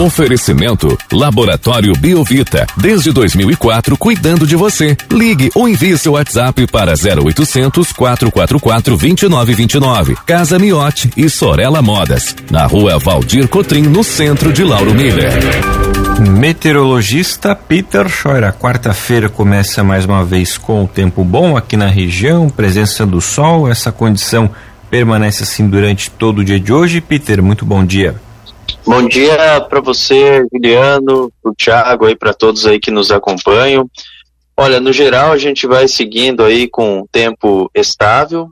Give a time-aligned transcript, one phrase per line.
[0.00, 2.66] Oferecimento Laboratório Biovita.
[2.74, 4.96] Desde 2004, cuidando de você.
[5.12, 10.16] Ligue ou envie seu WhatsApp para 0800 444 2929.
[10.24, 12.34] Casa Miote e Sorella Modas.
[12.50, 15.34] Na rua Valdir Cotrim, no centro de Lauro Miller.
[16.30, 18.54] Meteorologista Peter Scheuer.
[18.54, 23.68] Quarta-feira começa mais uma vez com o tempo bom aqui na região, presença do sol.
[23.68, 24.50] Essa condição
[24.88, 27.02] permanece assim durante todo o dia de hoje.
[27.02, 28.16] Peter, muito bom dia.
[28.86, 33.88] Bom dia para você, Juliano, o Thiago aí para todos aí que nos acompanham.
[34.56, 38.48] Olha, no geral a gente vai seguindo aí com tempo estável,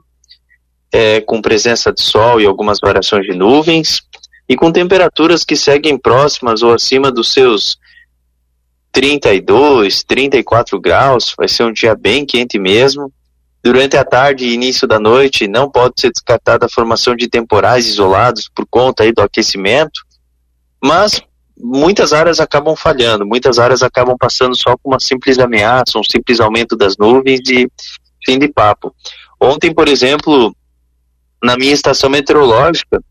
[0.91, 4.01] é, com presença de sol e algumas variações de nuvens
[4.47, 7.77] e com temperaturas que seguem próximas ou acima dos seus
[8.91, 11.35] 32, 34 graus.
[11.37, 13.11] Vai ser um dia bem quente mesmo.
[13.61, 17.85] Durante a tarde e início da noite não pode ser descartada a formação de temporais
[17.85, 20.01] isolados por conta aí do aquecimento,
[20.81, 21.21] mas
[21.57, 26.39] muitas áreas acabam falhando, muitas áreas acabam passando só com uma simples ameaça, um simples
[26.39, 27.69] aumento das nuvens de
[28.25, 28.95] fim de papo.
[29.39, 30.55] Ontem, por exemplo,
[31.43, 33.03] na minha estação meteorológica,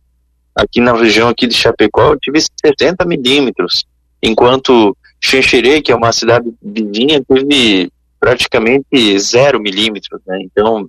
[0.54, 3.84] aqui na região aqui de Chapecó, eu tive 70 milímetros,
[4.22, 10.38] enquanto Xanxerê, que é uma cidade vizinha, teve praticamente zero milímetros, né?
[10.42, 10.88] Então,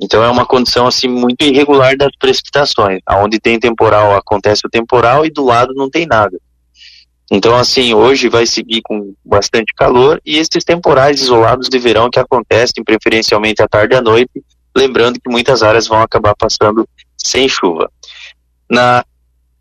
[0.00, 3.00] então é uma condição assim muito irregular das precipitações.
[3.06, 6.38] Aonde tem temporal acontece o temporal e do lado não tem nada.
[7.30, 12.20] Então assim hoje vai seguir com bastante calor e esses temporais isolados de verão que
[12.20, 14.44] acontecem preferencialmente à tarde e à noite,
[14.76, 17.90] lembrando que muitas áreas vão acabar passando sem chuva.
[18.70, 19.04] Na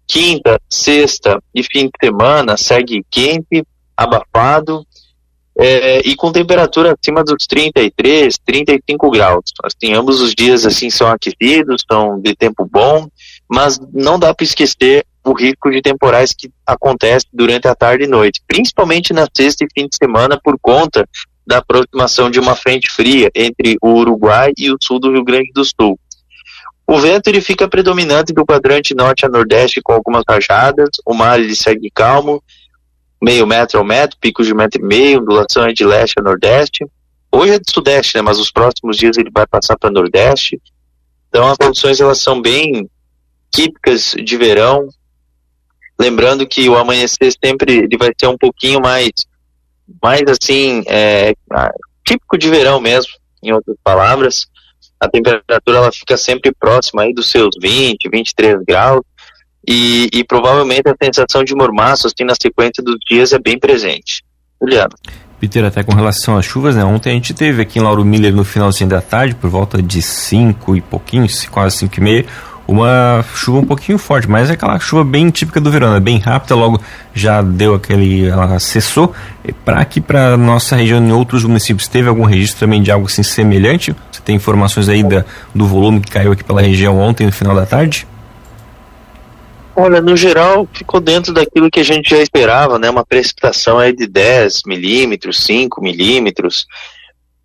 [0.06, 3.66] quinta, sexta e fim de semana segue quente,
[3.98, 4.86] abafado
[5.58, 9.46] é, e com temperatura acima dos 33, 35 graus.
[9.64, 13.08] Assim, ambos os dias assim são aquecidos, são de tempo bom,
[13.50, 18.08] mas não dá para esquecer o risco de temporais que acontece durante a tarde e
[18.08, 21.08] noite, principalmente na sexta e fim de semana por conta
[21.48, 25.52] da aproximação de uma frente fria entre o Uruguai e o sul do Rio Grande
[25.54, 26.00] do Sul.
[26.88, 31.40] O vento ele fica predominante do quadrante norte a nordeste com algumas rajadas, o mar
[31.40, 32.44] ele segue calmo
[33.22, 36.86] meio metro ao metro, picos de metro e meio, ondulação é de leste a nordeste.
[37.32, 40.62] Hoje é de sudeste, né, mas os próximos dias ele vai passar para nordeste.
[41.30, 42.90] Então as condições elas são bem
[43.52, 44.88] típicas de verão.
[46.00, 49.12] Lembrando que o amanhecer sempre ele vai ser um pouquinho mais,
[50.02, 51.34] mais assim, é,
[52.06, 53.12] típico de verão mesmo,
[53.42, 54.46] em outras palavras.
[55.00, 59.02] A temperatura ela fica sempre próxima aí dos seus 20, 23 graus
[59.68, 64.24] e, e provavelmente a sensação de mormaço assim na sequência dos dias é bem presente.
[64.62, 64.96] Juliano.
[65.40, 66.84] Peter, até com relação às chuvas, né?
[66.84, 70.02] Ontem a gente teve aqui em Lauro Miller no finalzinho da tarde, por volta de
[70.02, 72.26] 5 e pouquinho, quase 5 e meia,
[72.68, 76.18] uma chuva um pouquinho forte, mas é aquela chuva bem típica do verão, é bem
[76.18, 76.82] rápida, logo
[77.14, 79.14] já deu aquele, ela cessou.
[79.64, 83.22] Para aqui, para nossa região, em outros municípios, teve algum registro também de algo assim
[83.22, 83.96] semelhante?
[84.12, 85.24] Você tem informações aí da,
[85.54, 88.08] do volume que caiu aqui pela região ontem, no final da tarde?
[89.78, 92.90] Olha, no geral, ficou dentro daquilo que a gente já esperava, né?
[92.90, 96.66] Uma precipitação aí de 10 milímetros, 5 milímetros.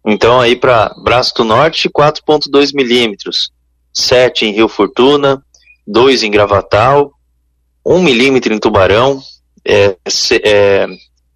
[0.06, 3.50] Então, aí para Braço do Norte, 4,2 milímetros.
[3.92, 5.44] 7 em Rio Fortuna,
[5.84, 7.12] 2 em Gravatal,
[7.84, 9.20] 1 milímetro em Tubarão.
[9.66, 9.96] É,
[10.44, 10.86] é,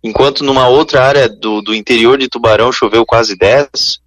[0.03, 3.99] enquanto numa outra área do, do interior de Tubarão choveu quase 10.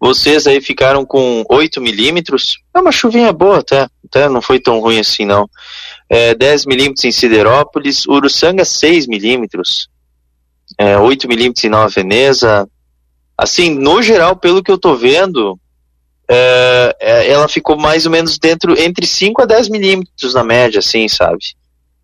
[0.00, 2.58] Vocês aí ficaram com 8 milímetros.
[2.72, 5.50] É uma chuvinha boa até, até não foi tão ruim assim não
[6.08, 9.88] é, 10 milímetros em Siderópolis, Uruçanga 6 milímetros,
[10.78, 12.68] é, 8 milímetros em Nova Veneza.
[13.36, 15.58] Assim, no geral, pelo que eu tô vendo,
[16.28, 20.80] é, é, ela ficou mais ou menos dentro, entre 5 a 10 milímetros na média,
[20.80, 21.38] assim, sabe?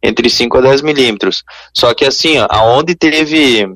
[0.02, 1.42] Entre 5 a 10 milímetros.
[1.72, 3.66] Só que assim, ó, aonde teve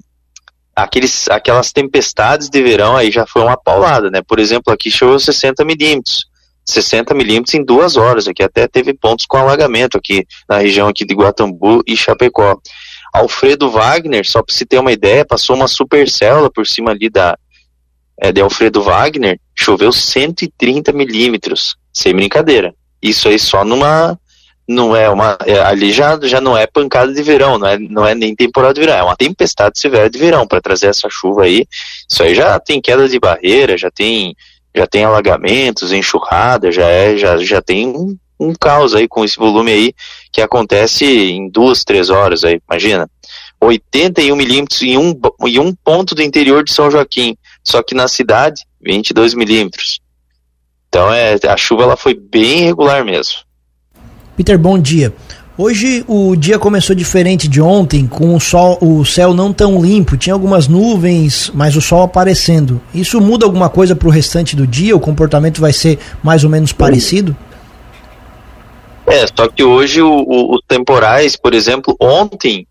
[0.75, 4.23] aqueles, aquelas tempestades de verão aí já foi uma paulada, né?
[4.23, 6.27] Por exemplo, aqui choveu 60 milímetros.
[6.69, 8.29] 60 milímetros em duas horas.
[8.29, 12.59] Aqui até teve pontos com alagamento aqui na região aqui de Guatambu e Chapecó.
[13.13, 17.39] Alfredo Wagner, só para se ter uma ideia, passou uma supercélula por cima ali da
[18.21, 22.75] é, de Alfredo Wagner, choveu 130 milímetros, sem brincadeira.
[23.01, 24.19] Isso aí só numa
[24.67, 28.07] não é uma é, ali já, já não é pancada de verão, não é, não
[28.07, 31.45] é nem temporada de verão, é uma tempestade severa de verão para trazer essa chuva
[31.45, 31.65] aí.
[32.11, 34.37] Isso aí já tem queda de barreira, já tem
[34.79, 39.37] já tem alagamentos, enxurrada, já é, já, já tem um, um caos aí com esse
[39.37, 39.95] volume aí
[40.31, 43.11] que acontece em duas, três horas aí, imagina.
[43.61, 45.13] 81 milímetros em um,
[45.47, 50.01] em um ponto do interior de São Joaquim, só que na cidade, 22 milímetros.
[50.89, 53.39] Então é, a chuva ela foi bem regular mesmo.
[54.37, 55.13] Peter, bom dia.
[55.61, 60.17] Hoje o dia começou diferente de ontem, com o sol, o céu não tão limpo,
[60.17, 62.81] tinha algumas nuvens, mas o sol aparecendo.
[62.95, 64.95] Isso muda alguma coisa para o restante do dia?
[64.95, 67.37] O comportamento vai ser mais ou menos parecido?
[69.05, 72.65] É, só que hoje os temporais, por exemplo, ontem,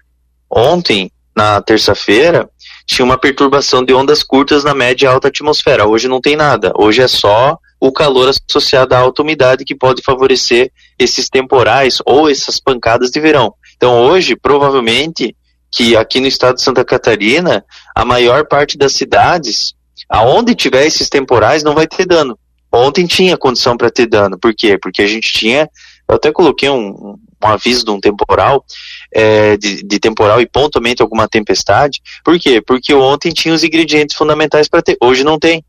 [0.50, 2.50] ontem, na terça-feira,
[2.86, 5.86] tinha uma perturbação de ondas curtas na média e alta atmosfera.
[5.86, 6.72] Hoje não tem nada.
[6.74, 12.30] Hoje é só o calor associado à alta umidade que pode favorecer esses temporais ou
[12.30, 13.54] essas pancadas de verão.
[13.76, 15.36] Então hoje, provavelmente,
[15.72, 17.64] que aqui no estado de Santa Catarina,
[17.96, 19.74] a maior parte das cidades,
[20.10, 22.38] aonde tiver esses temporais, não vai ter dano.
[22.72, 24.38] Ontem tinha condição para ter dano.
[24.38, 24.78] Por quê?
[24.78, 25.70] Porque a gente tinha,
[26.08, 28.66] eu até coloquei um, um aviso de um temporal,
[29.14, 32.02] é, de, de, temporal e pontualmente alguma tempestade.
[32.24, 32.62] Por quê?
[32.62, 34.98] Porque ontem tinha os ingredientes fundamentais para ter.
[35.02, 35.64] Hoje não tem.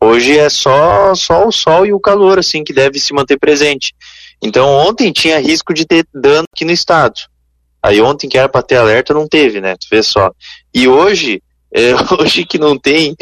[0.00, 3.94] Hoje é só, só o sol e o calor, assim, que deve se manter presente.
[4.42, 7.20] Então, ontem tinha risco de ter dano aqui no estado.
[7.82, 9.76] Aí ontem que era para ter alerta, não teve, né?
[9.76, 10.30] Tu vê só.
[10.74, 11.42] E hoje,
[11.72, 13.14] é, hoje que não tem,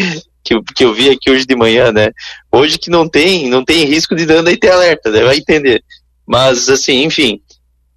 [0.44, 2.11] que, que eu vi aqui hoje de manhã, né?
[2.50, 5.23] Hoje que não tem, não tem risco de dano aí ter alerta, né?
[5.25, 5.82] Vai entender.
[6.26, 7.41] Mas, assim, enfim.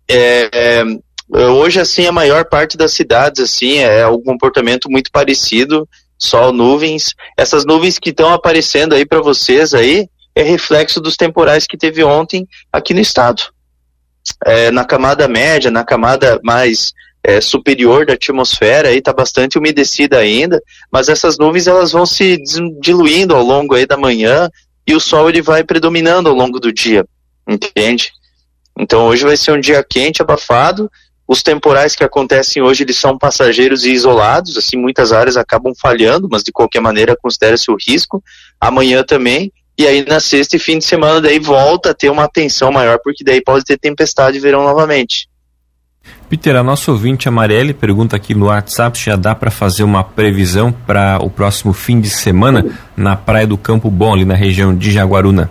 [0.07, 5.88] É, é, hoje, assim, a maior parte das cidades, assim, é um comportamento muito parecido
[6.25, 7.13] sol, nuvens.
[7.38, 12.04] Essas nuvens que estão aparecendo aí para vocês aí é reflexo dos temporais que teve
[12.04, 13.44] ontem aqui no estado.
[14.45, 16.94] É, na camada média, na camada mais
[17.24, 20.62] é, superior da atmosfera aí está bastante umedecida ainda,
[20.92, 22.38] mas essas nuvens elas vão se
[22.80, 24.50] diluindo ao longo aí da manhã
[24.86, 27.06] e o sol ele vai predominando ao longo do dia,
[27.48, 28.12] entende?
[28.78, 30.92] Então hoje vai ser um dia quente, abafado,
[31.27, 36.27] os temporais que acontecem hoje, eles são passageiros e isolados, assim, muitas áreas acabam falhando,
[36.30, 38.24] mas de qualquer maneira considera-se o risco.
[38.60, 42.24] Amanhã também, e aí na sexta e fim de semana daí volta a ter uma
[42.25, 45.27] atenção maior, porque daí pode ter tempestade de verão novamente.
[46.30, 50.04] Peter, a nossa ouvinte Amarelli pergunta aqui no WhatsApp se já dá para fazer uma
[50.04, 54.75] previsão para o próximo fim de semana na Praia do Campo Bom, ali na região
[54.75, 55.50] de Jaguaruna.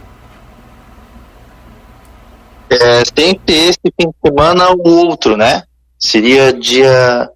[2.80, 5.62] É, ter esse fim de semana o outro, né?
[5.98, 7.30] Seria dia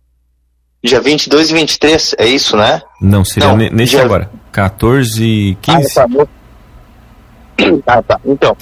[0.83, 2.81] dia 22 e 23, é isso, né?
[3.01, 4.05] Não, seria Não, nesse dia...
[4.05, 4.31] agora.
[4.53, 6.01] 14 e 15.
[6.01, 6.29] Ah, tá.
[7.87, 8.21] ah, tá.
[8.25, 8.57] Então,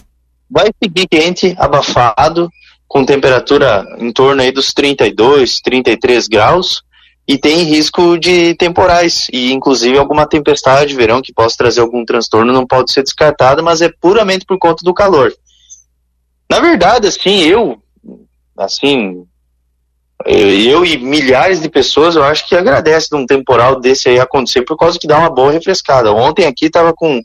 [0.51, 2.51] vai seguir quente, abafado,
[2.89, 6.83] com temperatura em torno aí dos 32, 33 graus,
[7.29, 12.05] e tem risco de temporais, e inclusive alguma tempestade de verão que possa trazer algum
[12.05, 15.33] transtorno não pode ser descartada, mas é puramente por conta do calor.
[16.51, 17.81] Na verdade, assim, eu,
[18.57, 19.27] assim,
[20.25, 24.63] eu e milhares de pessoas, eu acho que agradece de um temporal desse aí acontecer
[24.63, 26.13] por causa que dá uma boa refrescada.
[26.13, 27.21] Ontem aqui tava com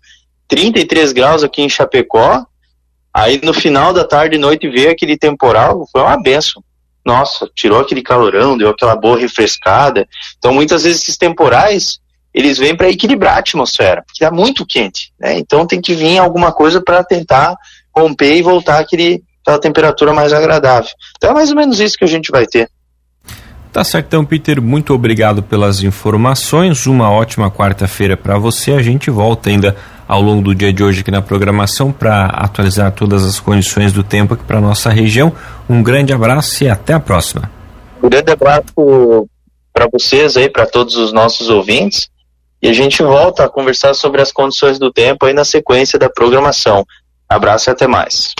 [0.47, 2.45] 33 graus aqui em Chapecó,
[3.13, 6.63] aí no final da tarde e noite veio aquele temporal, foi uma benção.
[7.03, 10.07] Nossa, tirou aquele calorão, deu aquela boa refrescada.
[10.37, 11.99] Então, muitas vezes esses temporais,
[12.33, 15.37] eles vêm para equilibrar a atmosfera, porque tá muito quente, né?
[15.37, 17.55] Então tem que vir alguma coisa para tentar
[17.95, 20.89] romper e voltar aquele, aquela temperatura mais agradável.
[21.17, 22.69] Então é mais ou menos isso que a gente vai ter.
[23.71, 26.85] Tá certo, então, Peter, muito obrigado pelas informações.
[26.87, 28.73] Uma ótima quarta-feira para você.
[28.73, 32.91] A gente volta ainda ao longo do dia de hoje aqui na programação para atualizar
[32.91, 35.31] todas as condições do tempo aqui para nossa região.
[35.69, 37.49] Um grande abraço e até a próxima.
[38.03, 39.29] Um grande abraço
[39.71, 42.09] para vocês aí, para todos os nossos ouvintes.
[42.61, 46.09] E a gente volta a conversar sobre as condições do tempo aí na sequência da
[46.09, 46.85] programação.
[47.31, 48.35] Abraço e até mais.